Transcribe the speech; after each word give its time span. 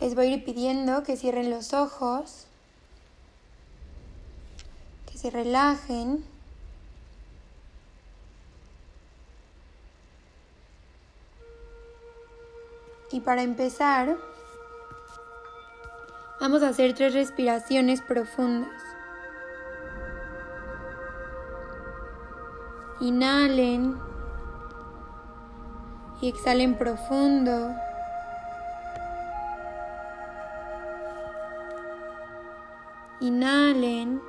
Les 0.00 0.14
voy 0.14 0.26
a 0.26 0.36
ir 0.36 0.44
pidiendo 0.44 1.02
que 1.02 1.16
cierren 1.16 1.50
los 1.50 1.72
ojos, 1.72 2.46
que 5.10 5.16
se 5.16 5.30
relajen. 5.30 6.22
Y 13.10 13.20
para 13.20 13.42
empezar, 13.42 14.18
vamos 16.40 16.62
a 16.62 16.68
hacer 16.68 16.92
tres 16.94 17.14
respiraciones 17.14 18.02
profundas. 18.02 18.82
Inhalen 23.00 23.98
y 26.20 26.28
exhalen 26.28 26.76
profundo. 26.76 27.74
Inhalen 33.26 34.22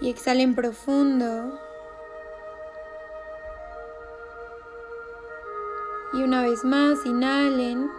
y 0.00 0.08
exhalen 0.08 0.54
profundo. 0.54 1.58
Y 6.12 6.22
una 6.22 6.42
vez 6.42 6.64
más, 6.64 7.04
inhalen 7.04 7.90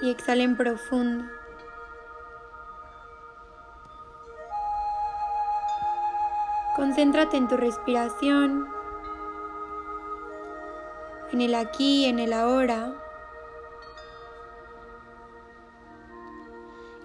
y 0.00 0.10
exhalen 0.12 0.56
profundo. 0.56 1.24
Concéntrate 6.76 7.36
en 7.36 7.48
tu 7.48 7.56
respiración, 7.56 8.68
en 11.32 11.40
el 11.40 11.56
aquí, 11.56 12.04
en 12.04 12.20
el 12.20 12.32
ahora. 12.32 13.01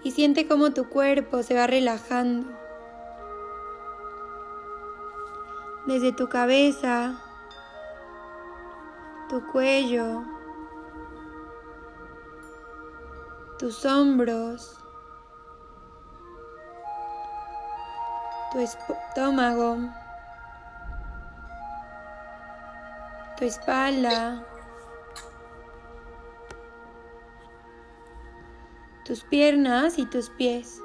Y 0.02 0.12
siente 0.12 0.46
cómo 0.46 0.72
tu 0.72 0.88
cuerpo 0.88 1.42
se 1.42 1.54
va 1.54 1.66
relajando. 1.66 2.50
Desde 5.86 6.12
tu 6.12 6.28
cabeza 6.28 7.22
tu 9.28 9.46
cuello, 9.52 10.24
tus 13.58 13.84
hombros, 13.84 14.78
tu 18.50 18.58
estómago, 18.60 19.76
tu 23.36 23.44
espalda, 23.44 24.42
tus 29.08 29.24
piernas 29.24 29.98
y 29.98 30.04
tus 30.04 30.28
pies. 30.28 30.82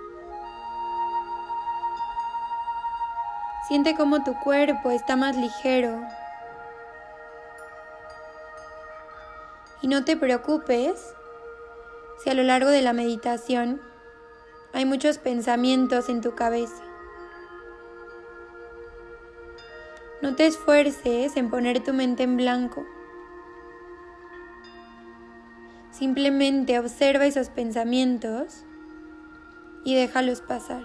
Siente 3.68 3.96
cómo 3.98 4.24
tu 4.24 4.34
cuerpo 4.36 4.92
está 4.92 5.18
más 5.18 5.36
ligero. 5.36 6.02
Y 9.82 9.90
no 9.90 10.06
te 10.06 10.16
preocupes 10.16 11.14
si 12.24 12.30
a 12.30 12.34
lo 12.34 12.44
largo 12.44 12.70
de 12.70 12.82
la 12.82 12.94
meditación 12.94 13.82
hay 14.72 14.86
muchos 14.86 15.18
pensamientos 15.18 16.08
en 16.08 16.22
tu 16.22 16.34
cabeza. 16.34 16.82
No 20.22 20.38
te 20.38 20.48
esfuerces 20.48 21.36
en 21.36 21.50
poner 21.50 21.84
tu 21.84 21.92
mente 21.92 22.24
en 22.24 22.38
blanco. 22.38 22.86
Simplemente 25.94 26.80
observa 26.80 27.28
esos 27.28 27.50
pensamientos 27.50 28.66
y 29.84 29.94
déjalos 29.94 30.42
pasar. 30.42 30.84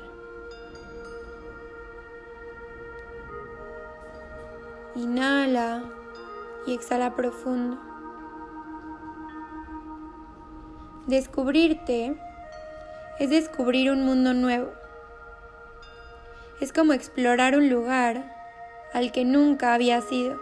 Inhala 4.95 5.83
y 6.67 6.75
exhala 6.75 7.17
profundo. 7.17 7.81
Descubrirte 11.07 12.21
es 13.19 13.31
descubrir 13.31 13.91
un 13.91 14.05
mundo 14.05 14.35
nuevo. 14.35 14.71
Es 16.61 16.71
como 16.71 16.93
explorar 16.93 17.57
un 17.57 17.71
lugar 17.71 18.31
al 18.93 19.11
que 19.11 19.25
nunca 19.25 19.73
había 19.73 20.03
sido, 20.03 20.39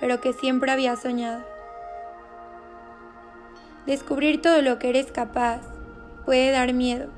pero 0.00 0.18
que 0.22 0.32
siempre 0.32 0.72
había 0.72 0.96
soñado. 0.96 1.57
Descubrir 3.88 4.40
todo 4.40 4.62
lo 4.62 4.78
que 4.78 4.90
eres 4.90 5.10
capaz 5.10 5.60
puede 6.24 6.52
dar 6.52 6.72
miedo. 6.72 7.08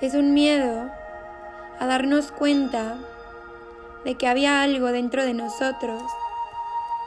Es 0.00 0.14
un 0.14 0.34
miedo 0.34 0.88
a 1.80 1.86
darnos 1.88 2.30
cuenta 2.30 2.96
de 4.04 4.14
que 4.14 4.28
había 4.28 4.62
algo 4.62 4.92
dentro 4.92 5.24
de 5.24 5.34
nosotros 5.34 6.00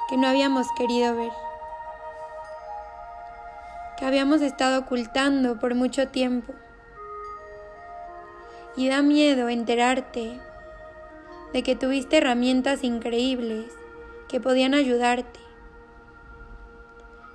que 0.10 0.18
no 0.18 0.28
habíamos 0.28 0.68
querido 0.78 1.16
ver 1.16 1.32
que 3.98 4.06
habíamos 4.06 4.42
estado 4.42 4.80
ocultando 4.80 5.60
por 5.60 5.74
mucho 5.74 6.08
tiempo. 6.08 6.54
Y 8.76 8.90
da 8.90 9.02
miedo 9.02 9.50
enterarte 9.50 10.40
de 11.52 11.64
que 11.64 11.76
tuviste 11.76 12.18
herramientas 12.18 12.84
increíbles 12.84 13.74
que 14.30 14.40
podían 14.40 14.76
ayudarte, 14.76 15.40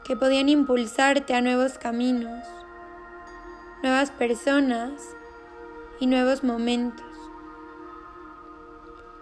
que 0.05 0.17
podían 0.17 0.49
impulsarte 0.49 1.35
a 1.35 1.41
nuevos 1.41 1.79
caminos, 1.79 2.47
nuevas 3.83 4.11
personas 4.11 4.93
y 6.01 6.07
nuevos 6.07 6.43
momentos, 6.43 7.07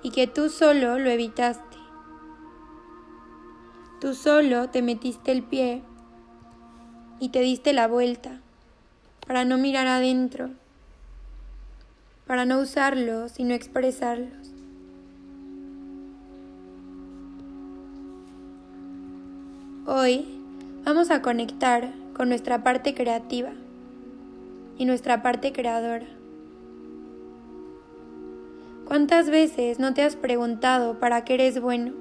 y 0.02 0.10
que 0.10 0.26
tú 0.26 0.48
solo 0.48 0.98
lo 0.98 1.10
evitaste. 1.10 1.76
Tú 4.00 4.14
solo 4.14 4.70
te 4.70 4.80
metiste 4.80 5.30
el 5.30 5.42
pie 5.42 5.82
y 7.18 7.28
te 7.28 7.40
diste 7.40 7.74
la 7.74 7.86
vuelta 7.86 8.40
para 9.26 9.44
no 9.44 9.58
mirar 9.58 9.86
adentro, 9.86 10.50
para 12.26 12.46
no 12.46 12.60
usarlos 12.60 13.38
y 13.38 13.44
no 13.44 13.52
expresarlos. 13.52 14.54
Hoy 19.86 20.39
vamos 20.84 21.10
a 21.10 21.22
conectar 21.22 21.92
con 22.14 22.28
nuestra 22.28 22.62
parte 22.62 22.94
creativa 22.94 23.50
y 24.78 24.84
nuestra 24.84 25.22
parte 25.22 25.52
creadora. 25.52 26.06
¿Cuántas 28.86 29.30
veces 29.30 29.78
no 29.78 29.94
te 29.94 30.02
has 30.02 30.16
preguntado 30.16 30.98
para 30.98 31.24
qué 31.24 31.34
eres 31.34 31.60
bueno? 31.60 32.00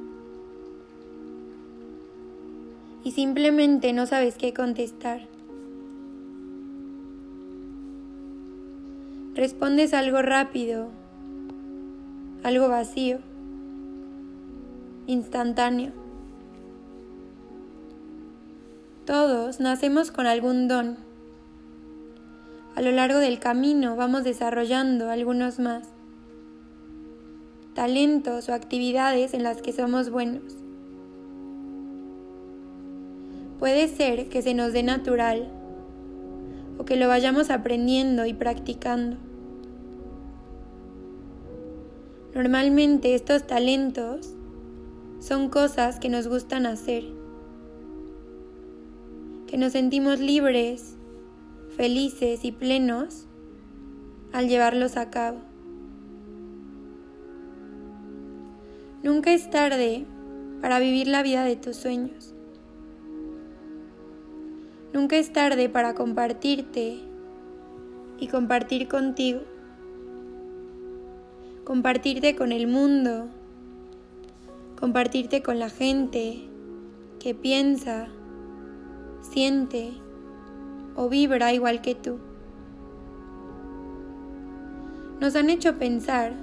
y 3.04 3.12
simplemente 3.12 3.94
no 3.94 4.06
sabes 4.06 4.36
qué 4.36 4.54
contestar. 4.54 5.22
Respondes 9.36 9.94
algo 9.94 10.22
rápido, 10.22 10.90
algo 12.44 12.68
vacío, 12.68 13.20
instantáneo. 15.08 15.92
Todos 19.10 19.60
nacemos 19.60 20.12
con 20.12 20.28
algún 20.28 20.68
don. 20.68 20.98
A 22.76 22.82
lo 22.84 22.92
largo 22.92 23.18
del 23.18 23.40
camino 23.40 23.96
vamos 23.96 24.24
desarrollando 24.24 25.10
algunos 25.10 25.58
más. 25.58 25.88
Talentos 27.74 28.50
o 28.50 28.54
actividades 28.54 29.34
en 29.34 29.42
las 29.42 29.64
que 29.64 29.74
somos 29.74 30.12
buenos. 30.12 30.44
Puede 33.58 33.88
ser 33.88 34.30
que 34.30 34.44
se 34.44 34.54
nos 34.54 34.74
dé 34.74 34.84
natural 34.84 35.50
o 36.78 36.86
que 36.86 36.96
lo 36.96 37.08
vayamos 37.08 37.50
aprendiendo 37.50 38.28
y 38.28 38.36
practicando. 38.36 39.18
Normalmente 42.36 43.16
estos 43.16 43.48
talentos 43.48 44.36
son 45.20 45.50
cosas 45.50 46.00
que 46.00 46.10
nos 46.10 46.28
gustan 46.28 46.68
hacer, 46.68 47.19
que 49.50 49.58
nos 49.58 49.72
sentimos 49.72 50.20
libres, 50.20 50.96
felices 51.76 52.46
y 52.46 52.52
plenos 52.52 53.26
al 54.32 54.48
llevarlos 54.48 54.96
a 54.96 55.10
cabo. 55.10 55.40
Nunca 59.02 59.34
es 59.34 59.50
tarde 59.50 60.06
para 60.62 60.78
vivir 60.78 61.08
la 61.08 61.24
vida 61.24 61.44
de 61.44 61.56
tus 61.56 61.78
sueños. 61.78 62.36
Nunca 64.94 65.18
es 65.18 65.34
tarde 65.34 65.68
para 65.68 65.96
compartirte 65.96 67.00
y 68.20 68.28
compartir 68.28 68.88
contigo. 68.88 69.40
Compartirte 71.64 72.36
con 72.36 72.52
el 72.52 72.68
mundo, 72.68 73.30
compartirte 74.80 75.42
con 75.42 75.58
la 75.58 75.72
gente 75.72 76.42
que 77.20 77.34
piensa, 77.34 78.10
siente 79.22 79.94
o 80.96 81.10
vibra 81.10 81.54
igual 81.54 81.82
que 81.82 81.96
tú. 81.96 82.18
Nos 85.20 85.36
han 85.36 85.50
hecho 85.50 85.78
pensar 85.78 86.34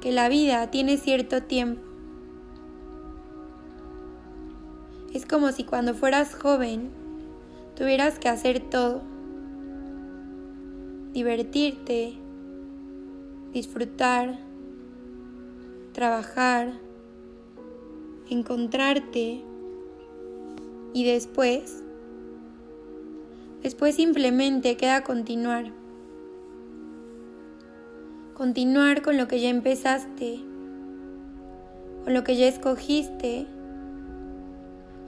que 0.00 0.12
la 0.12 0.28
vida 0.28 0.70
tiene 0.70 0.98
cierto 0.98 1.42
tiempo. 1.42 1.82
Es 5.12 5.24
como 5.24 5.52
si 5.52 5.64
cuando 5.64 5.94
fueras 5.94 6.34
joven 6.34 6.90
tuvieras 7.74 8.18
que 8.18 8.28
hacer 8.28 8.60
todo. 8.60 9.00
Divertirte, 11.12 12.14
disfrutar, 13.52 14.38
trabajar, 15.92 16.74
encontrarte 18.28 19.42
y 20.92 21.04
después, 21.04 21.82
después 23.62 23.94
simplemente 23.96 24.76
queda 24.76 25.02
continuar. 25.04 25.72
Continuar 28.34 29.02
con 29.02 29.16
lo 29.16 29.26
que 29.26 29.40
ya 29.40 29.48
empezaste, 29.48 30.40
con 32.04 32.14
lo 32.14 32.24
que 32.24 32.36
ya 32.36 32.46
escogiste 32.46 33.46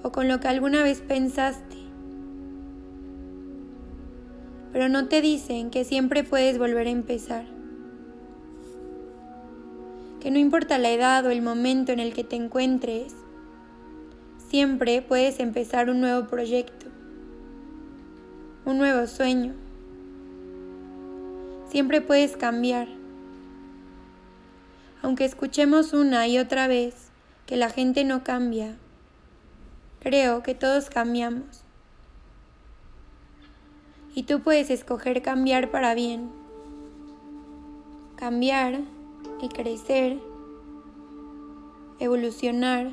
o 0.02 0.12
con 0.12 0.28
lo 0.28 0.40
que 0.40 0.48
alguna 0.48 0.82
vez 0.82 1.00
pensaste. 1.00 1.76
Pero 4.72 4.88
no 4.88 5.08
te 5.08 5.20
dicen 5.20 5.70
que 5.70 5.84
siempre 5.84 6.24
puedes 6.24 6.58
volver 6.58 6.86
a 6.86 6.90
empezar. 6.90 7.44
Que 10.20 10.30
no 10.30 10.38
importa 10.38 10.78
la 10.78 10.90
edad 10.90 11.24
o 11.24 11.30
el 11.30 11.42
momento 11.42 11.92
en 11.92 12.00
el 12.00 12.12
que 12.12 12.24
te 12.24 12.36
encuentres, 12.36 13.14
siempre 14.50 15.00
puedes 15.02 15.40
empezar 15.40 15.88
un 15.88 16.00
nuevo 16.00 16.26
proyecto, 16.26 16.86
un 18.64 18.78
nuevo 18.78 19.06
sueño. 19.06 19.54
Siempre 21.68 22.00
puedes 22.00 22.36
cambiar. 22.36 22.88
Aunque 25.02 25.24
escuchemos 25.24 25.92
una 25.92 26.26
y 26.26 26.38
otra 26.38 26.66
vez 26.66 27.10
que 27.46 27.56
la 27.56 27.70
gente 27.70 28.04
no 28.04 28.22
cambia, 28.22 28.76
creo 30.00 30.42
que 30.42 30.54
todos 30.54 30.90
cambiamos. 30.90 31.62
Y 34.14 34.24
tú 34.24 34.40
puedes 34.40 34.70
escoger 34.70 35.22
cambiar 35.22 35.70
para 35.70 35.94
bien. 35.94 36.30
Cambiar 38.16 38.80
y 39.40 39.48
crecer, 39.48 40.18
evolucionar, 41.98 42.90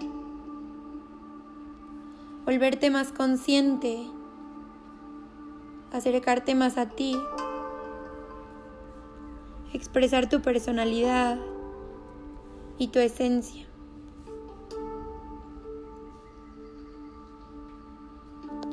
volverte 2.45 2.89
más 2.89 3.11
consciente, 3.11 4.07
acercarte 5.97 6.55
más 6.55 6.77
a 6.77 6.89
ti, 6.89 7.17
expresar 9.73 10.29
tu 10.29 10.41
personalidad 10.41 11.37
y 12.77 12.87
tu 12.87 12.99
esencia. 12.99 13.65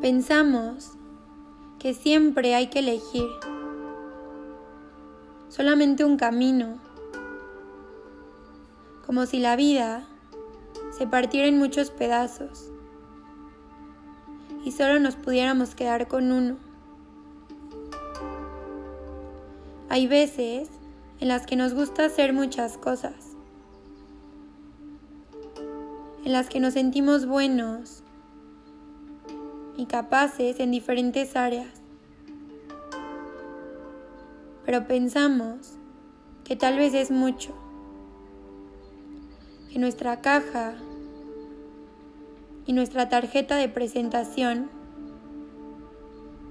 Pensamos 0.00 0.92
que 1.78 1.94
siempre 1.94 2.54
hay 2.54 2.68
que 2.68 2.80
elegir 2.80 3.28
solamente 5.48 6.04
un 6.04 6.16
camino, 6.16 6.78
como 9.06 9.26
si 9.26 9.38
la 9.38 9.56
vida 9.56 10.06
se 10.96 11.06
partiera 11.06 11.46
en 11.46 11.58
muchos 11.58 11.90
pedazos 11.90 12.70
y 14.64 14.72
solo 14.72 14.98
nos 14.98 15.16
pudiéramos 15.16 15.74
quedar 15.74 16.08
con 16.08 16.32
uno. 16.32 16.73
Hay 19.94 20.08
veces 20.08 20.70
en 21.20 21.28
las 21.28 21.46
que 21.46 21.54
nos 21.54 21.72
gusta 21.72 22.06
hacer 22.06 22.32
muchas 22.32 22.76
cosas, 22.76 23.14
en 26.24 26.32
las 26.32 26.48
que 26.48 26.58
nos 26.58 26.74
sentimos 26.74 27.26
buenos 27.26 28.02
y 29.76 29.86
capaces 29.86 30.58
en 30.58 30.72
diferentes 30.72 31.36
áreas. 31.36 31.68
Pero 34.66 34.84
pensamos 34.88 35.74
que 36.42 36.56
tal 36.56 36.76
vez 36.76 36.92
es 36.94 37.12
mucho, 37.12 37.54
que 39.72 39.78
nuestra 39.78 40.20
caja 40.20 40.74
y 42.66 42.72
nuestra 42.72 43.08
tarjeta 43.08 43.54
de 43.54 43.68
presentación 43.68 44.70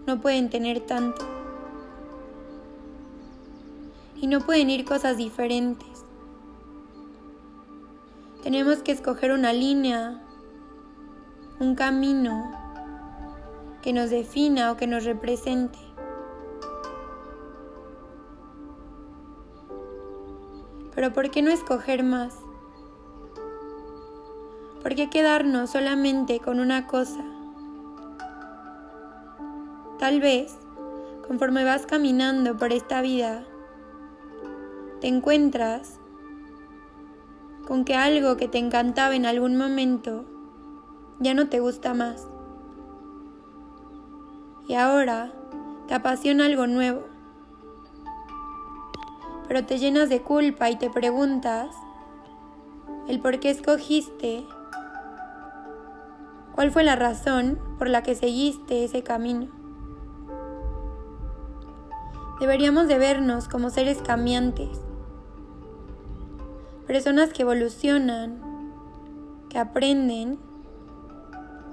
no 0.07 0.21
pueden 0.21 0.49
tener 0.49 0.79
tanto. 0.79 1.42
Y 4.23 4.27
no 4.27 4.39
pueden 4.39 4.69
ir 4.69 4.85
cosas 4.85 5.17
diferentes. 5.17 6.05
Tenemos 8.41 8.77
que 8.77 8.93
escoger 8.93 9.33
una 9.33 9.51
línea, 9.51 10.23
un 11.59 11.75
camino 11.75 12.49
que 13.81 13.91
nos 13.91 14.11
defina 14.11 14.71
o 14.71 14.77
que 14.77 14.87
nos 14.87 15.03
represente. 15.03 15.77
Pero 20.95 21.11
¿por 21.11 21.29
qué 21.29 21.41
no 21.41 21.51
escoger 21.51 22.01
más? 22.03 22.33
¿Por 24.81 24.95
qué 24.95 25.09
quedarnos 25.09 25.71
solamente 25.71 26.39
con 26.39 26.61
una 26.61 26.87
cosa? 26.87 27.25
Tal 29.99 30.21
vez, 30.21 30.55
conforme 31.27 31.65
vas 31.65 31.85
caminando 31.85 32.55
por 32.55 32.71
esta 32.71 33.01
vida, 33.01 33.45
te 35.03 35.09
encuentras 35.09 35.99
con 37.67 37.83
que 37.83 37.93
algo 37.93 38.37
que 38.37 38.47
te 38.47 38.57
encantaba 38.57 39.13
en 39.17 39.25
algún 39.25 39.57
momento 39.57 40.23
ya 41.19 41.33
no 41.33 41.49
te 41.49 41.59
gusta 41.59 41.93
más 41.93 42.25
y 44.65 44.75
ahora 44.75 45.33
te 45.89 45.93
apasiona 45.93 46.45
algo 46.45 46.67
nuevo. 46.67 47.01
Pero 49.49 49.65
te 49.65 49.77
llenas 49.77 50.07
de 50.07 50.21
culpa 50.21 50.69
y 50.69 50.77
te 50.77 50.89
preguntas 50.89 51.75
el 53.09 53.19
por 53.19 53.41
qué 53.41 53.49
escogiste, 53.49 54.45
cuál 56.55 56.71
fue 56.71 56.85
la 56.85 56.95
razón 56.95 57.59
por 57.77 57.89
la 57.89 58.03
que 58.03 58.15
seguiste 58.15 58.85
ese 58.85 59.03
camino. 59.03 59.47
Deberíamos 62.39 62.87
de 62.87 62.97
vernos 62.97 63.49
como 63.49 63.69
seres 63.69 64.01
cambiantes, 64.01 64.79
personas 66.87 67.31
que 67.31 67.43
evolucionan, 67.43 68.39
que 69.49 69.57
aprenden 69.57 70.37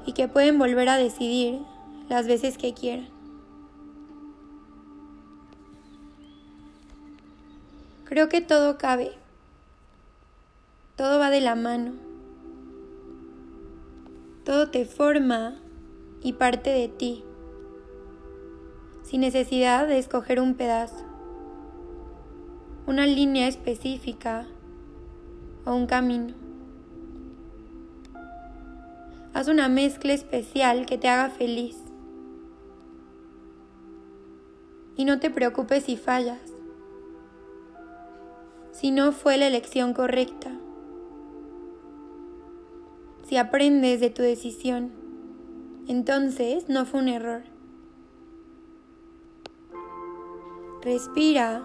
y 0.07 0.13
que 0.13 0.29
pueden 0.29 0.59
volver 0.59 0.89
a 0.89 0.97
decidir 0.97 1.61
las 2.09 2.27
veces 2.27 2.59
que 2.59 2.75
quieran. 2.75 3.09
Creo 8.05 8.29
que 8.29 8.41
todo 8.41 8.77
cabe, 8.77 9.13
todo 10.97 11.19
va 11.19 11.31
de 11.31 11.41
la 11.41 11.55
mano, 11.55 11.93
todo 14.45 14.71
te 14.71 14.85
forma 14.85 15.55
y 16.23 16.33
parte 16.33 16.71
de 16.71 16.89
ti, 16.89 17.25
sin 19.05 19.21
necesidad 19.21 19.87
de 19.87 19.99
escoger 19.99 20.41
un 20.41 20.55
pedazo, 20.55 21.05
una 22.87 23.07
línea 23.07 23.47
específica 23.47 24.47
o 25.65 25.75
un 25.75 25.87
camino. 25.87 26.35
Haz 29.33 29.49
una 29.49 29.69
mezcla 29.69 30.13
especial 30.13 30.87
que 30.87 30.99
te 30.99 31.09
haga 31.09 31.31
feliz 31.31 31.77
y 34.97 35.05
no 35.05 35.21
te 35.21 35.31
preocupes 35.31 35.85
si 35.85 35.97
fallas, 35.97 36.41
si 38.73 38.91
no 38.91 39.13
fue 39.13 39.37
la 39.39 39.47
elección 39.47 39.95
correcta, 39.95 40.51
si 43.27 43.37
aprendes 43.37 44.01
de 44.01 44.11
tu 44.11 44.23
decisión, 44.23 44.91
entonces 45.87 46.69
no 46.69 46.85
fue 46.85 47.01
un 47.01 47.09
error. 47.09 47.43
Respira 50.83 51.63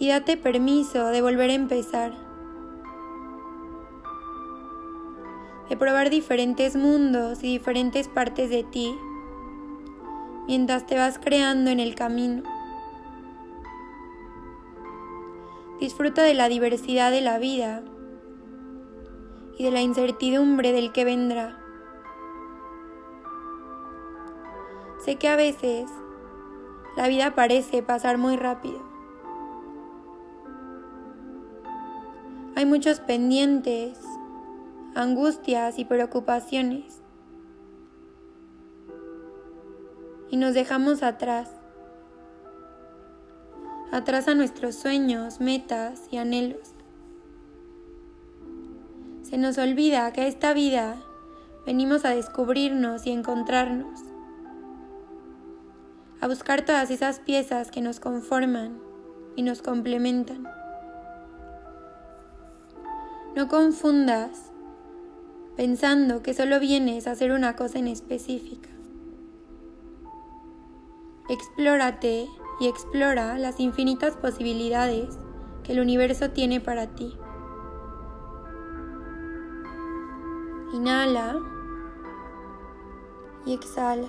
y 0.00 0.08
date 0.08 0.38
permiso 0.38 1.08
de 1.08 1.20
volver 1.20 1.50
a 1.50 1.54
empezar, 1.54 2.14
de 5.68 5.76
probar 5.76 6.08
diferentes 6.08 6.74
mundos 6.74 7.44
y 7.44 7.48
diferentes 7.48 8.08
partes 8.08 8.48
de 8.48 8.64
ti 8.64 8.96
mientras 10.48 10.86
te 10.86 10.96
vas 10.96 11.18
creando 11.18 11.70
en 11.70 11.80
el 11.80 11.94
camino. 11.94 12.42
Disfruta 15.78 16.22
de 16.22 16.32
la 16.32 16.48
diversidad 16.48 17.10
de 17.10 17.20
la 17.20 17.38
vida 17.38 17.82
y 19.58 19.64
de 19.64 19.70
la 19.70 19.82
incertidumbre 19.82 20.72
del 20.72 20.92
que 20.92 21.04
vendrá. 21.04 21.58
Sé 25.04 25.16
que 25.16 25.28
a 25.28 25.36
veces 25.36 25.90
la 26.96 27.06
vida 27.06 27.34
parece 27.34 27.82
pasar 27.82 28.16
muy 28.16 28.38
rápido. 28.38 28.89
Hay 32.56 32.66
muchos 32.66 33.00
pendientes, 33.00 33.98
angustias 34.94 35.78
y 35.78 35.84
preocupaciones. 35.84 37.00
Y 40.30 40.36
nos 40.36 40.54
dejamos 40.54 41.02
atrás. 41.02 41.50
Atrás 43.92 44.28
a 44.28 44.34
nuestros 44.34 44.74
sueños, 44.74 45.40
metas 45.40 46.02
y 46.10 46.18
anhelos. 46.18 46.74
Se 49.22 49.38
nos 49.38 49.58
olvida 49.58 50.12
que 50.12 50.22
a 50.22 50.26
esta 50.26 50.52
vida 50.52 50.96
venimos 51.66 52.04
a 52.04 52.10
descubrirnos 52.10 53.06
y 53.06 53.10
encontrarnos 53.10 54.00
a 56.20 56.28
buscar 56.28 56.64
todas 56.64 56.90
esas 56.90 57.18
piezas 57.20 57.70
que 57.70 57.80
nos 57.80 57.98
conforman 57.98 58.78
y 59.36 59.42
nos 59.42 59.62
complementan. 59.62 60.59
No 63.36 63.46
confundas 63.46 64.50
pensando 65.56 66.20
que 66.20 66.34
solo 66.34 66.58
vienes 66.58 67.06
a 67.06 67.12
hacer 67.12 67.30
una 67.30 67.54
cosa 67.54 67.78
en 67.78 67.86
específica. 67.86 68.68
Explórate 71.28 72.26
y 72.58 72.66
explora 72.66 73.38
las 73.38 73.60
infinitas 73.60 74.16
posibilidades 74.16 75.16
que 75.62 75.72
el 75.72 75.80
universo 75.80 76.30
tiene 76.30 76.60
para 76.60 76.88
ti. 76.88 77.16
Inhala 80.74 81.38
y 83.46 83.54
exhala. 83.54 84.08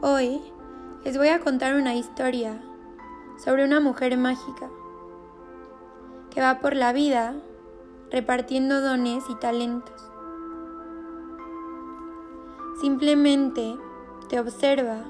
Hoy 0.00 0.40
les 1.04 1.18
voy 1.18 1.28
a 1.28 1.40
contar 1.40 1.74
una 1.74 1.94
historia 1.94 2.58
sobre 3.36 3.66
una 3.66 3.80
mujer 3.80 4.16
mágica 4.16 4.70
que 6.34 6.40
va 6.40 6.58
por 6.58 6.74
la 6.74 6.92
vida 6.92 7.34
repartiendo 8.10 8.80
dones 8.80 9.24
y 9.30 9.34
talentos. 9.36 10.10
Simplemente 12.80 13.76
te 14.28 14.40
observa 14.40 15.04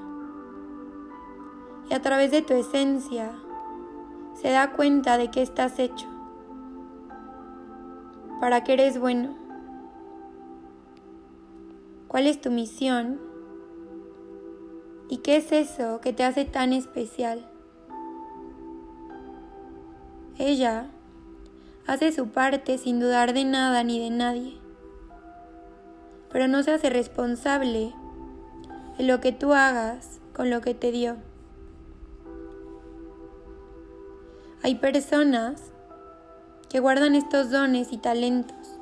y 1.89 1.93
a 1.93 2.01
través 2.01 2.31
de 2.31 2.41
tu 2.41 2.53
esencia 2.53 3.31
se 4.35 4.51
da 4.51 4.71
cuenta 4.73 5.17
de 5.17 5.31
que 5.31 5.41
estás 5.41 5.79
hecho, 5.79 6.07
para 8.39 8.63
que 8.63 8.73
eres 8.73 8.99
bueno, 8.99 9.35
cuál 12.07 12.27
es 12.27 12.39
tu 12.39 12.51
misión 12.51 13.19
¿Y 15.07 15.17
qué 15.17 15.37
es 15.37 15.51
eso 15.51 16.01
que 16.01 16.13
te 16.13 16.23
hace 16.23 16.45
tan 16.45 16.73
especial? 16.73 17.47
Ella 20.39 20.89
hace 21.87 22.11
su 22.11 22.29
parte 22.29 22.77
sin 22.77 22.99
dudar 22.99 23.33
de 23.33 23.45
nada 23.45 23.83
ni 23.83 23.99
de 23.99 24.09
nadie, 24.09 24.57
pero 26.31 26.47
no 26.47 26.63
se 26.63 26.71
hace 26.71 26.89
responsable 26.89 27.93
de 28.97 29.03
lo 29.03 29.21
que 29.21 29.31
tú 29.31 29.53
hagas 29.53 30.19
con 30.33 30.49
lo 30.49 30.61
que 30.61 30.73
te 30.73 30.91
dio. 30.91 31.17
Hay 34.63 34.75
personas 34.75 35.71
que 36.69 36.79
guardan 36.79 37.13
estos 37.13 37.51
dones 37.51 37.91
y 37.91 37.97
talentos, 37.97 38.79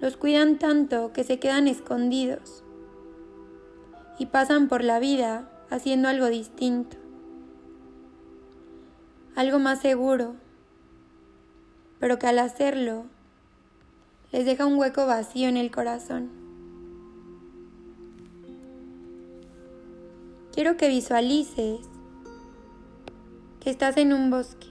los 0.00 0.16
cuidan 0.16 0.58
tanto 0.58 1.12
que 1.12 1.24
se 1.24 1.38
quedan 1.38 1.66
escondidos 1.66 2.62
y 4.18 4.26
pasan 4.26 4.68
por 4.68 4.84
la 4.84 4.98
vida 4.98 5.48
haciendo 5.70 6.08
algo 6.08 6.26
distinto, 6.26 6.96
algo 9.34 9.58
más 9.58 9.80
seguro, 9.80 10.34
pero 11.98 12.18
que 12.18 12.26
al 12.26 12.38
hacerlo 12.38 13.06
les 14.32 14.44
deja 14.44 14.66
un 14.66 14.78
hueco 14.78 15.06
vacío 15.06 15.48
en 15.48 15.56
el 15.56 15.70
corazón. 15.70 16.30
Quiero 20.52 20.76
que 20.76 20.88
visualices 20.88 21.80
que 23.60 23.70
estás 23.70 23.96
en 23.96 24.12
un 24.12 24.30
bosque. 24.30 24.66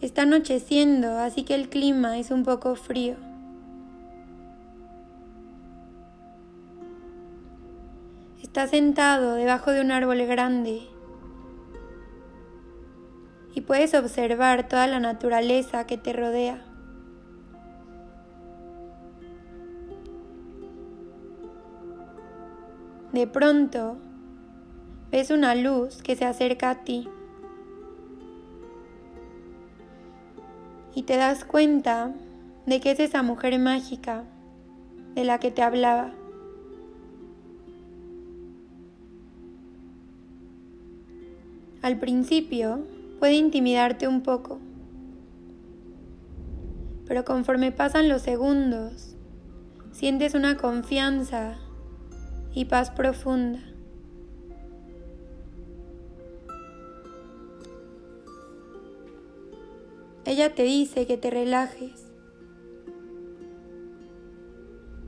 Está 0.00 0.22
anocheciendo, 0.22 1.18
así 1.18 1.44
que 1.44 1.54
el 1.54 1.68
clima 1.68 2.18
es 2.18 2.32
un 2.32 2.42
poco 2.42 2.74
frío. 2.74 3.14
Está 8.42 8.66
sentado 8.66 9.34
debajo 9.34 9.70
de 9.70 9.80
un 9.80 9.92
árbol 9.92 10.26
grande 10.26 10.91
y 13.54 13.60
puedes 13.62 13.94
observar 13.94 14.68
toda 14.68 14.86
la 14.86 15.00
naturaleza 15.00 15.86
que 15.86 15.98
te 15.98 16.12
rodea. 16.12 16.64
De 23.12 23.26
pronto, 23.26 23.98
ves 25.10 25.30
una 25.30 25.54
luz 25.54 26.02
que 26.02 26.16
se 26.16 26.24
acerca 26.24 26.70
a 26.70 26.84
ti 26.84 27.08
y 30.94 31.02
te 31.02 31.16
das 31.16 31.44
cuenta 31.44 32.12
de 32.64 32.80
que 32.80 32.92
es 32.92 33.00
esa 33.00 33.22
mujer 33.22 33.58
mágica 33.58 34.24
de 35.14 35.24
la 35.24 35.38
que 35.38 35.50
te 35.50 35.62
hablaba. 35.62 36.12
Al 41.82 41.98
principio 41.98 42.80
puede 43.22 43.34
intimidarte 43.34 44.08
un 44.08 44.24
poco, 44.24 44.58
pero 47.06 47.24
conforme 47.24 47.70
pasan 47.70 48.08
los 48.08 48.22
segundos, 48.22 49.14
sientes 49.92 50.34
una 50.34 50.56
confianza 50.56 51.56
y 52.52 52.64
paz 52.64 52.90
profunda. 52.90 53.60
Ella 60.24 60.52
te 60.52 60.64
dice 60.64 61.06
que 61.06 61.16
te 61.16 61.30
relajes, 61.30 62.10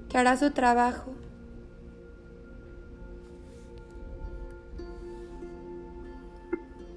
que 0.09 0.19
hará 0.19 0.37
su 0.37 0.53
trabajo 0.53 1.17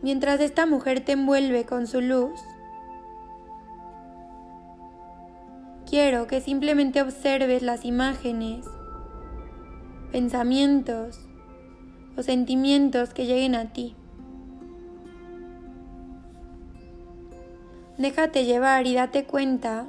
mientras 0.01 0.39
esta 0.39 0.66
mujer 0.66 1.01
te 1.01 1.13
envuelve 1.13 1.66
con 1.66 1.88
su 1.88 2.01
luz. 2.01 2.39
Quiero 5.89 6.27
que 6.27 6.42
simplemente 6.42 7.01
observes 7.01 7.62
las 7.63 7.86
imágenes, 7.86 8.66
pensamientos 10.12 11.27
o 12.18 12.24
sentimientos 12.24 13.13
que 13.13 13.25
lleguen 13.25 13.56
a 13.56 13.72
ti. 13.72 13.96
Déjate 17.98 18.46
llevar 18.46 18.86
y 18.86 18.94
date 18.94 19.25
cuenta 19.25 19.88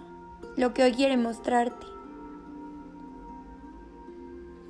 lo 0.57 0.73
que 0.73 0.83
hoy 0.85 0.93
quiere 0.93 1.17
mostrarte. 1.17 1.87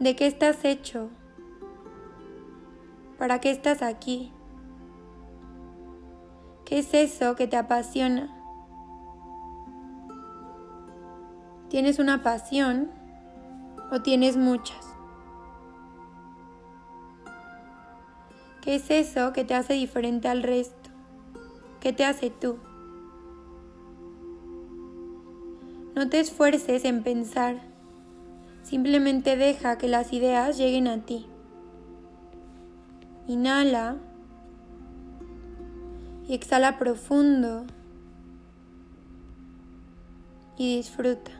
¿De 0.00 0.16
qué 0.16 0.26
estás 0.26 0.64
hecho? 0.64 1.10
¿Para 3.18 3.40
qué 3.40 3.50
estás 3.50 3.82
aquí? 3.82 4.32
¿Qué 6.68 6.80
es 6.80 6.92
eso 6.92 7.34
que 7.34 7.46
te 7.46 7.56
apasiona? 7.56 8.28
¿Tienes 11.70 11.98
una 11.98 12.22
pasión 12.22 12.90
o 13.90 14.02
tienes 14.02 14.36
muchas? 14.36 14.86
¿Qué 18.60 18.74
es 18.74 18.90
eso 18.90 19.32
que 19.32 19.44
te 19.44 19.54
hace 19.54 19.72
diferente 19.72 20.28
al 20.28 20.42
resto? 20.42 20.90
¿Qué 21.80 21.94
te 21.94 22.04
hace 22.04 22.28
tú? 22.28 22.58
No 25.94 26.10
te 26.10 26.20
esfuerces 26.20 26.84
en 26.84 27.02
pensar, 27.02 27.62
simplemente 28.62 29.38
deja 29.38 29.78
que 29.78 29.88
las 29.88 30.12
ideas 30.12 30.58
lleguen 30.58 30.86
a 30.86 30.98
ti. 31.06 31.26
Inhala 33.26 33.96
y 36.28 36.34
exhala 36.34 36.78
profundo 36.78 37.64
y 40.58 40.76
disfruta. 40.76 41.32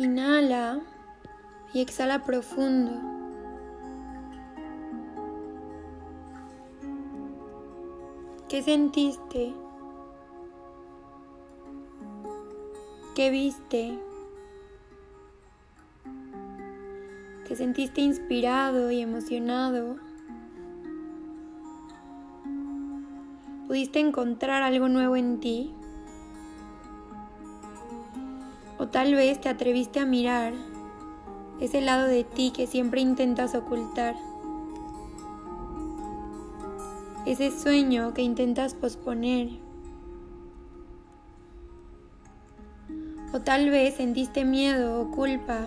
Inhala 0.00 0.80
y 1.74 1.82
exhala 1.82 2.24
profundo. 2.24 2.92
¿Qué 8.48 8.62
sentiste? 8.62 9.52
¿Qué 13.14 13.30
viste? 13.30 13.98
¿Te 17.46 17.54
sentiste 17.54 18.00
inspirado 18.00 18.90
y 18.90 19.02
emocionado? 19.02 19.96
¿Pudiste 23.66 24.00
encontrar 24.00 24.62
algo 24.62 24.88
nuevo 24.88 25.16
en 25.16 25.40
ti? 25.40 25.74
O 28.80 28.86
tal 28.86 29.14
vez 29.14 29.38
te 29.38 29.50
atreviste 29.50 30.00
a 30.00 30.06
mirar 30.06 30.54
ese 31.60 31.82
lado 31.82 32.06
de 32.06 32.24
ti 32.24 32.50
que 32.50 32.66
siempre 32.66 33.02
intentas 33.02 33.54
ocultar. 33.54 34.16
Ese 37.26 37.50
sueño 37.50 38.14
que 38.14 38.22
intentas 38.22 38.72
posponer. 38.72 39.50
O 43.34 43.40
tal 43.40 43.68
vez 43.68 43.96
sentiste 43.96 44.46
miedo 44.46 45.02
o 45.02 45.10
culpa 45.10 45.66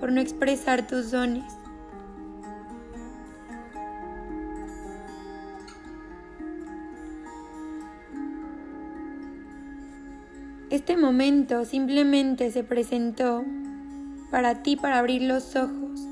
por 0.00 0.10
no 0.10 0.20
expresar 0.20 0.88
tus 0.88 1.12
dones. 1.12 1.44
Este 10.76 10.98
momento 10.98 11.64
simplemente 11.64 12.50
se 12.50 12.62
presentó 12.62 13.46
para 14.30 14.62
ti 14.62 14.76
para 14.76 14.98
abrir 14.98 15.22
los 15.22 15.56
ojos, 15.56 16.06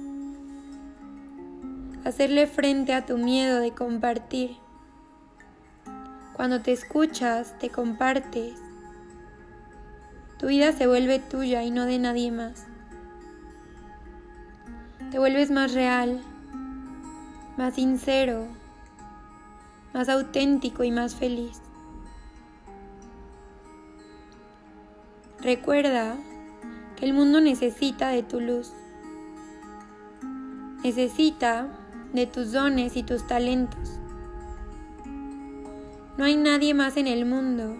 hacerle 2.06 2.46
frente 2.46 2.94
a 2.94 3.04
tu 3.04 3.18
miedo 3.18 3.60
de 3.60 3.72
compartir. 3.72 4.56
Cuando 6.32 6.62
te 6.62 6.72
escuchas, 6.72 7.58
te 7.58 7.68
compartes, 7.68 8.54
tu 10.38 10.46
vida 10.46 10.72
se 10.72 10.86
vuelve 10.86 11.18
tuya 11.18 11.62
y 11.62 11.70
no 11.70 11.84
de 11.84 11.98
nadie 11.98 12.32
más. 12.32 12.64
Te 15.10 15.18
vuelves 15.18 15.50
más 15.50 15.74
real, 15.74 16.22
más 17.58 17.74
sincero, 17.74 18.46
más 19.92 20.08
auténtico 20.08 20.84
y 20.84 20.90
más 20.90 21.14
feliz. 21.14 21.63
Recuerda 25.44 26.16
que 26.96 27.04
el 27.04 27.12
mundo 27.12 27.38
necesita 27.38 28.08
de 28.08 28.22
tu 28.22 28.40
luz. 28.40 28.72
Necesita 30.82 31.68
de 32.14 32.26
tus 32.26 32.52
dones 32.52 32.96
y 32.96 33.02
tus 33.02 33.26
talentos. 33.26 34.00
No 36.16 36.24
hay 36.24 36.36
nadie 36.36 36.72
más 36.72 36.96
en 36.96 37.06
el 37.06 37.26
mundo 37.26 37.76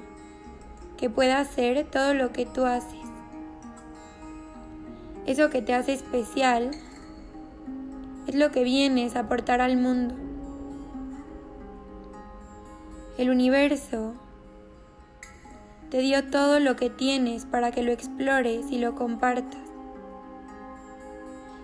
que 0.98 1.08
pueda 1.08 1.40
hacer 1.40 1.86
todo 1.90 2.12
lo 2.12 2.32
que 2.32 2.44
tú 2.44 2.66
haces. 2.66 3.00
Eso 5.24 5.48
que 5.48 5.62
te 5.62 5.72
hace 5.72 5.94
especial 5.94 6.70
es 8.26 8.34
lo 8.34 8.50
que 8.50 8.62
vienes 8.62 9.16
a 9.16 9.20
aportar 9.20 9.62
al 9.62 9.78
mundo. 9.78 10.14
El 13.16 13.30
universo 13.30 14.12
te 15.90 15.98
dio 15.98 16.24
todo 16.24 16.60
lo 16.60 16.76
que 16.76 16.90
tienes 16.90 17.46
para 17.46 17.70
que 17.70 17.82
lo 17.82 17.92
explores 17.92 18.66
y 18.70 18.78
lo 18.78 18.94
compartas. 18.94 19.60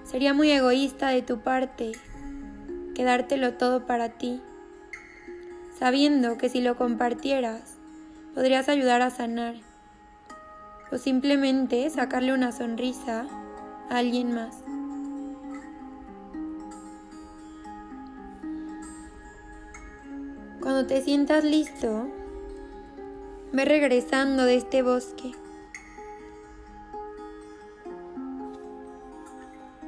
Sería 0.05 0.35
muy 0.35 0.51
egoísta 0.51 1.09
de 1.11 1.23
tu 1.23 1.41
parte 1.41 1.93
quedártelo 2.95 3.55
todo 3.55 3.87
para 3.87 4.11
ti, 4.11 4.43
sabiendo 5.79 6.37
que 6.37 6.49
si 6.49 6.61
lo 6.61 6.77
compartieras 6.77 7.79
podrías 8.35 8.69
ayudar 8.69 9.01
a 9.03 9.11
sanar 9.11 9.55
o 10.93 10.99
simplemente 10.99 11.89
sacarle 11.89 12.35
una 12.35 12.53
sonrisa 12.53 13.27
a 13.89 13.97
alguien 13.97 14.35
más. 14.35 14.57
Cuando 20.61 20.87
te 20.87 21.01
sientas 21.01 21.43
listo, 21.43 22.09
Ve 23.53 23.65
regresando 23.65 24.45
de 24.45 24.57
este 24.57 24.83
bosque. 24.83 25.33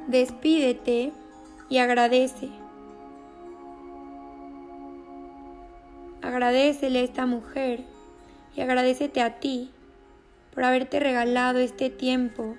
Despídete 0.07 1.13
y 1.69 1.77
agradece. 1.77 2.49
Agradecele 6.21 6.99
a 6.99 7.03
esta 7.03 7.25
mujer 7.25 7.85
y 8.53 8.61
agradecete 8.61 9.21
a 9.21 9.39
ti 9.39 9.71
por 10.53 10.65
haberte 10.65 10.99
regalado 10.99 11.59
este 11.59 11.89
tiempo. 11.89 12.57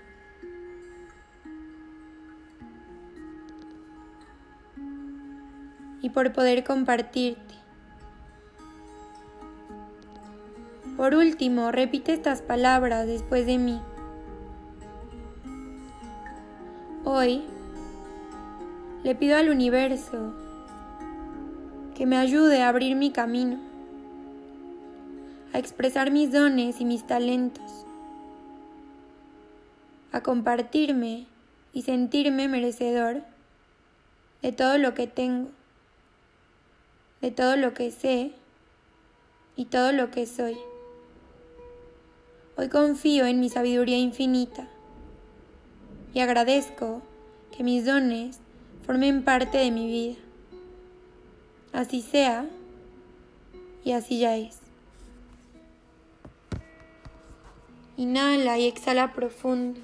Y 6.01 6.09
por 6.09 6.33
poder 6.33 6.64
compartirte. 6.64 7.63
Por 10.97 11.17
último, 11.17 11.73
repite 11.73 12.13
estas 12.13 12.41
palabras 12.41 13.09
después 13.09 13.47
de 13.47 13.59
mí. 13.59 13.81
Hoy 17.05 17.43
le 19.03 19.17
pido 19.17 19.37
al 19.37 19.51
universo 19.51 20.33
que 21.97 22.07
me 22.07 22.17
ayude 22.17 22.63
a 22.63 22.69
abrir 22.69 22.95
mi 22.95 23.11
camino, 23.11 23.59
a 25.53 25.59
expresar 25.59 26.13
mis 26.13 26.31
dones 26.31 26.81
y 26.81 26.85
mis 26.85 27.05
talentos, 27.05 27.87
a 30.13 30.23
compartirme 30.23 31.27
y 31.73 31.83
sentirme 31.83 32.47
merecedor 32.47 33.23
de 34.43 34.53
todo 34.53 34.79
lo 34.79 34.95
que 34.95 35.09
tengo, 35.09 35.51
de 37.21 37.33
todo 37.33 37.57
lo 37.57 37.75
que 37.75 37.91
sé 37.91 38.31
y 39.57 39.65
todo 39.65 39.91
lo 39.91 40.13
que 40.13 40.27
soy. 40.27 40.57
Hoy 42.57 42.69
confío 42.69 43.27
en 43.27 43.40
mi 43.40 43.49
sabiduría 43.49 43.99
infinita 43.99 44.69
y 46.12 46.21
agradezco 46.21 47.03
que 47.51 47.64
mis 47.64 47.85
dones 47.85 48.38
formen 48.87 49.25
parte 49.25 49.59
de 49.59 49.73
mi 49.73 49.87
vida. 49.88 50.21
Así 51.73 52.01
sea 52.01 52.47
y 53.85 53.90
así 53.90 54.21
ya 54.21 54.37
es. 54.37 54.61
Inhala 57.97 58.57
y 58.59 58.69
exhala 58.69 59.12
profundo. 59.12 59.81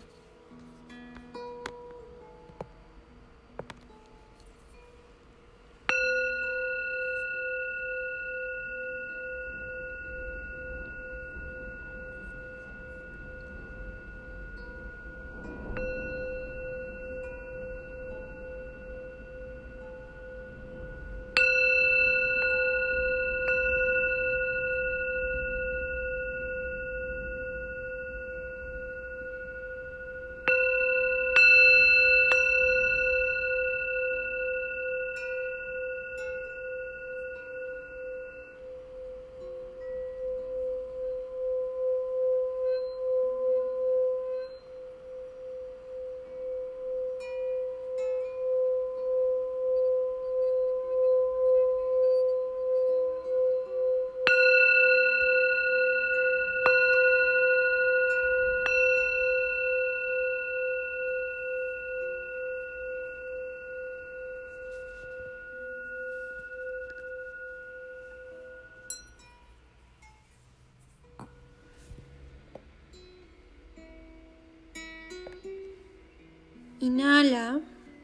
Inhala 76.83 77.61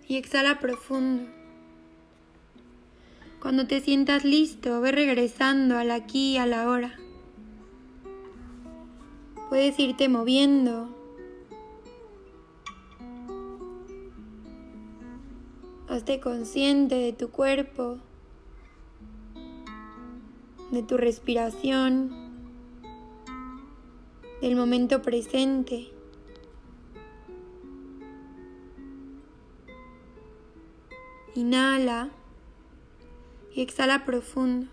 y 0.06 0.16
exhala 0.16 0.58
profundo. 0.58 1.24
Cuando 3.40 3.66
te 3.66 3.80
sientas 3.80 4.22
listo, 4.22 4.82
ve 4.82 4.92
regresando 4.92 5.78
al 5.78 5.90
aquí 5.90 6.32
y 6.32 6.36
a 6.36 6.44
la 6.44 6.68
hora. 6.68 6.94
Puedes 9.48 9.78
irte 9.78 10.10
moviendo. 10.10 10.90
Hazte 15.88 16.20
consciente 16.20 16.96
de 16.96 17.14
tu 17.14 17.30
cuerpo, 17.30 17.96
de 20.70 20.82
tu 20.82 20.98
respiración, 20.98 22.10
del 24.42 24.54
momento 24.54 25.00
presente. 25.00 25.95
Inhala 31.37 32.09
y 33.55 33.61
exhala 33.61 34.07
profundo. 34.07 34.68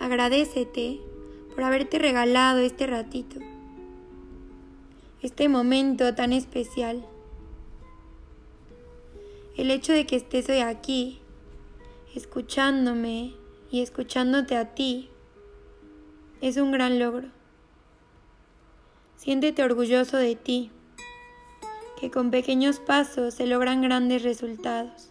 Agradecete 0.00 1.00
por 1.54 1.62
haberte 1.62 2.00
regalado 2.00 2.58
este 2.58 2.88
ratito, 2.88 3.38
este 5.22 5.48
momento 5.48 6.12
tan 6.16 6.32
especial. 6.32 7.06
El 9.56 9.70
hecho 9.70 9.92
de 9.92 10.06
que 10.06 10.16
estés 10.16 10.48
hoy 10.48 10.58
aquí, 10.58 11.20
escuchándome 12.16 13.32
y 13.70 13.80
escuchándote 13.80 14.56
a 14.56 14.74
ti, 14.74 15.08
es 16.40 16.56
un 16.56 16.72
gran 16.72 16.98
logro. 16.98 17.28
Siéntete 19.14 19.62
orgulloso 19.62 20.16
de 20.16 20.34
ti, 20.34 20.72
que 22.00 22.10
con 22.10 22.30
pequeños 22.30 22.78
pasos 22.78 23.34
se 23.34 23.46
logran 23.46 23.82
grandes 23.82 24.22
resultados 24.22 25.10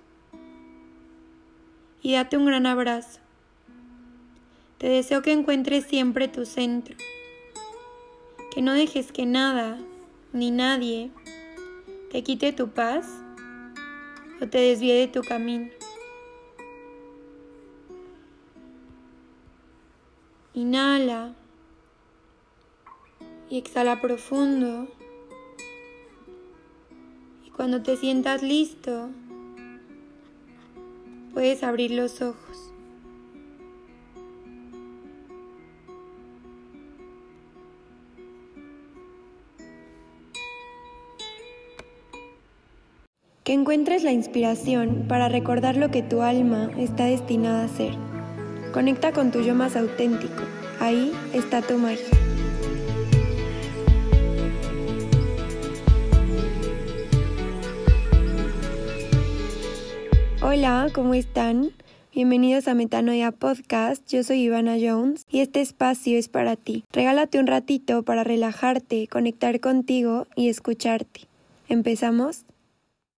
y 2.06 2.14
date 2.14 2.38
un 2.38 2.46
gran 2.46 2.68
abrazo. 2.68 3.20
Te 4.78 4.88
deseo 4.88 5.24
que 5.24 5.32
encuentres 5.32 5.86
siempre 5.86 6.28
tu 6.28 6.46
centro, 6.46 6.96
que 8.54 8.62
no 8.62 8.74
dejes 8.74 9.12
que 9.12 9.26
nada 9.26 9.80
ni 10.32 10.52
nadie 10.52 11.10
te 12.12 12.22
quite 12.22 12.54
tu 12.54 12.70
paz 12.70 13.08
o 14.40 14.48
te 14.48 14.60
desvíe 14.60 14.94
de 14.94 15.08
tu 15.08 15.22
camino. 15.22 15.72
Inhala 20.54 21.34
y 23.50 23.58
exhala 23.58 24.00
profundo. 24.00 24.88
Cuando 27.56 27.82
te 27.82 27.96
sientas 27.96 28.44
listo, 28.44 29.10
puedes 31.34 31.64
abrir 31.64 31.92
los 31.92 32.22
ojos. 32.22 32.74
Que 43.46 43.54
encuentres 43.54 44.04
la 44.04 44.12
inspiración 44.12 45.06
para 45.08 45.30
recordar 45.30 45.78
lo 45.78 45.92
que 45.92 46.02
tu 46.02 46.24
alma 46.24 46.72
está 46.78 47.06
destinada 47.06 47.64
a 47.64 47.70
ser. 47.70 47.94
Conecta 48.74 49.14
con 49.14 49.32
tu 49.32 49.40
yo 49.40 49.56
más 49.56 49.78
auténtico. 49.78 50.44
Ahí 50.82 51.14
está 51.32 51.62
tu 51.62 51.78
magia. 51.78 52.25
Hola, 60.58 60.88
¿cómo 60.94 61.14
están? 61.16 61.72
Bienvenidos 62.14 62.70
a 62.70 62.76
Metanoia 62.76 63.34
Podcast, 63.34 64.08
yo 64.08 64.24
soy 64.24 64.44
Ivana 64.44 64.78
Jones 64.80 65.26
y 65.30 65.42
este 65.42 65.60
espacio 65.60 66.18
es 66.18 66.30
para 66.30 66.56
ti. 66.56 66.86
Regálate 66.94 67.40
un 67.40 67.48
ratito 67.48 68.04
para 68.04 68.24
relajarte, 68.24 69.10
conectar 69.10 69.60
contigo 69.60 70.28
y 70.34 70.48
escucharte. 70.48 71.28
¿Empezamos? 71.68 72.46